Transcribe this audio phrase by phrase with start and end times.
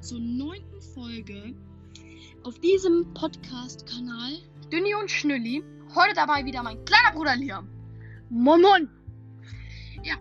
[0.00, 1.54] zur neunten Folge
[2.44, 4.38] auf diesem Podcast-Kanal
[4.72, 5.64] Dünni und Schnülli.
[5.94, 7.68] Heute dabei wieder mein kleiner Bruder Liam.
[8.30, 8.88] Moin Moin.
[10.04, 10.14] Ja,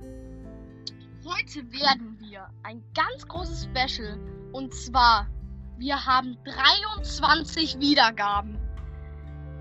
[1.23, 4.19] heute werden wir ein ganz großes Special
[4.51, 5.27] und zwar
[5.77, 8.57] wir haben 23 Wiedergaben.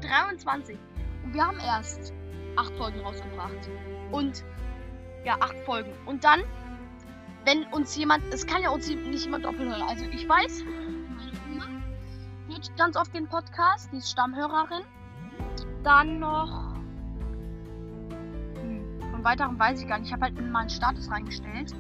[0.03, 0.79] 23.
[1.25, 2.15] Und wir haben erst
[2.57, 3.69] acht Folgen rausgebracht.
[4.13, 4.45] Und
[5.25, 5.93] ja, acht Folgen.
[6.07, 6.43] Und dann,
[7.45, 9.83] wenn uns jemand, es kann ja uns nicht jemand doppelt hören.
[9.83, 10.65] Also ich weiß,
[11.17, 11.67] meine Oma
[12.49, 14.83] hört ganz oft den Podcast, die ist Stammhörerin.
[15.83, 16.75] Dann noch.
[18.55, 20.09] Hm, von weiteren weiß ich gar nicht.
[20.09, 21.73] Ich habe halt in meinen Status reingestellt,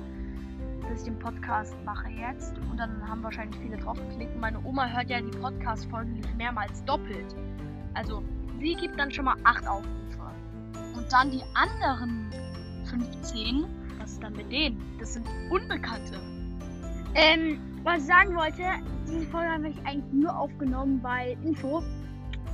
[0.88, 2.56] dass ich den Podcast mache jetzt.
[2.70, 4.34] Und dann haben wahrscheinlich viele draufgeklickt.
[4.34, 7.36] Und meine Oma hört ja die Podcast-Folgen nicht mehrmals doppelt.
[7.94, 8.22] Also
[8.58, 9.90] sie gibt dann schon mal acht Aufrufe.
[10.96, 12.30] Und dann die anderen
[12.86, 13.66] 15,
[14.00, 14.80] was ist dann mit denen?
[14.98, 16.18] Das sind Unbekannte.
[17.14, 18.62] Ähm, was ich sagen wollte,
[19.06, 21.82] diese Folge habe ich eigentlich nur aufgenommen bei Info.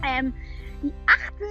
[0.05, 0.35] Ähm,
[0.83, 1.45] die achte,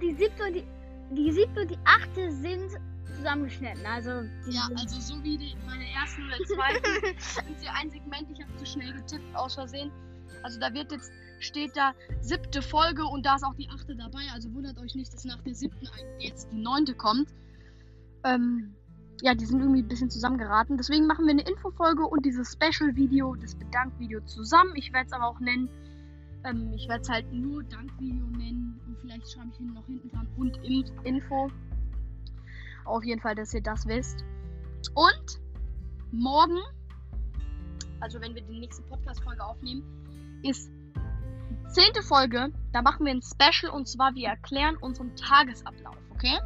[0.00, 0.64] die siebte und die,
[1.10, 2.70] die siebte und die achte sind
[3.16, 3.84] zusammengeschnitten.
[3.86, 4.10] Also,
[4.50, 8.30] Ja, also so wie die, meine ersten oder zweiten sind sie ein Segment.
[8.30, 9.90] Ich habe zu schnell getippt aus Versehen.
[10.42, 11.10] Also da wird jetzt,
[11.40, 14.22] steht da siebte Folge und da ist auch die achte dabei.
[14.32, 15.88] Also wundert euch nicht, dass nach der siebten
[16.18, 17.30] jetzt die neunte kommt.
[18.24, 18.74] Ähm,
[19.22, 20.76] ja, die sind irgendwie ein bisschen zusammengeraten.
[20.76, 24.72] Deswegen machen wir eine Infofolge und dieses Special-Video, das Bedankvideo zusammen.
[24.76, 25.68] Ich werde es aber auch nennen.
[26.44, 30.08] Ähm, ich werde es halt nur Dankvideo nennen und vielleicht schreibe ich hin noch hinten
[30.10, 31.50] dran und in Info.
[32.84, 34.24] Auf jeden Fall, dass ihr das wisst.
[34.94, 35.40] Und
[36.12, 36.58] morgen,
[38.00, 39.82] also wenn wir die nächste Podcast-Folge aufnehmen,
[40.42, 40.70] ist
[41.50, 42.52] die zehnte Folge.
[42.72, 46.38] Da machen wir ein Special und zwar wir erklären unseren Tagesablauf, okay?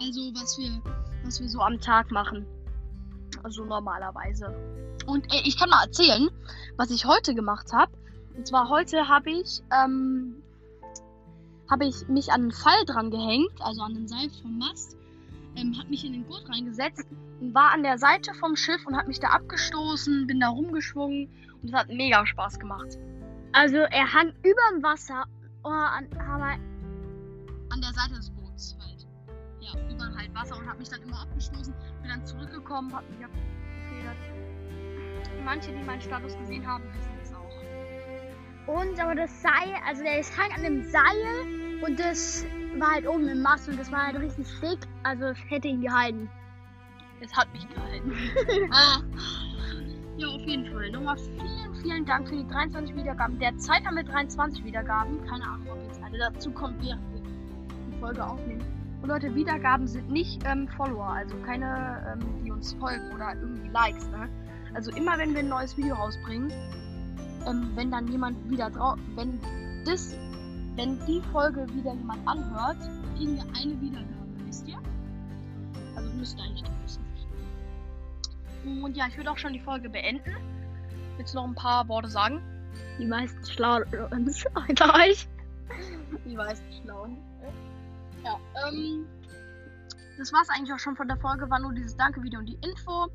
[0.00, 0.70] Also was wir,
[1.24, 2.46] was wir so am Tag machen.
[3.42, 4.54] Also normalerweise.
[5.06, 6.28] Und äh, ich kann mal erzählen,
[6.76, 7.92] was ich heute gemacht habe.
[8.36, 10.42] Und zwar heute habe ich, ähm,
[11.70, 14.96] habe ich mich an einen Pfeil dran gehängt, also an den Seil vom Mast
[15.56, 17.06] ähm, habe mich in den Boot reingesetzt
[17.40, 21.28] und war an der Seite vom Schiff und habe mich da abgestoßen, bin da rumgeschwungen
[21.62, 22.98] und es hat mega Spaß gemacht.
[23.52, 25.24] also er hang überm Wasser,
[25.64, 26.56] oh, an, aber
[27.70, 28.45] An der Seite des halt.
[29.96, 34.16] Über halt Wasser und habe mich dann immer abgestoßen, bin dann zurückgekommen, habe mich abgefedert.
[35.44, 38.74] Manche, die meinen Status gesehen haben, wissen es auch.
[38.74, 42.44] Und aber das Seil, also der ist hang an dem Seil und das
[42.78, 45.80] war halt oben im Mast und das war halt richtig dick, also es hätte ihn
[45.80, 46.28] gehalten.
[47.20, 48.12] Es hat mich gehalten.
[48.72, 49.00] ah.
[50.18, 50.90] Ja, auf jeden Fall.
[50.90, 53.38] Nochmal vielen, vielen Dank für die 23 Wiedergaben.
[53.38, 55.22] Derzeit haben wir 23 Wiedergaben.
[55.26, 58.64] Keine Ahnung, ob jetzt alle dazu kommt, während wir die Folge aufnehmen.
[59.02, 63.68] Und Leute, Wiedergaben sind nicht ähm, Follower, also keine, ähm, die uns folgen oder irgendwie
[63.68, 64.08] Likes.
[64.08, 64.28] Ne?
[64.74, 66.50] Also immer, wenn wir ein neues Video rausbringen,
[67.46, 69.38] ähm, wenn dann jemand wieder drauf, wenn
[69.84, 70.14] das,
[70.76, 72.78] wenn die Folge wieder jemand anhört,
[73.16, 74.78] kriegen wir eine Wiedergabe, wisst ihr?
[75.94, 77.06] Also müsst ihr eigentlich wissen.
[78.82, 80.34] Und ja, ich würde auch schon die Folge beenden.
[81.16, 82.42] Willst du noch ein paar Worte sagen?
[82.98, 85.28] Die meisten schlauen uns unter euch.
[86.24, 87.16] Die weißen Schlauen.
[88.26, 89.06] Ja, ähm.
[90.18, 91.48] Das war's eigentlich auch schon von der Folge.
[91.48, 93.06] War nur dieses Danke-Video und die Info.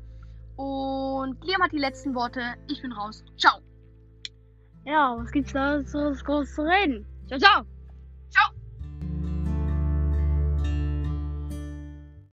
[0.56, 2.40] Und Liam hat die letzten Worte.
[2.68, 3.24] Ich bin raus.
[3.36, 3.58] Ciao.
[4.84, 7.06] Ja, was gibt's da so groß zu reden?
[7.26, 7.81] Ciao, ciao.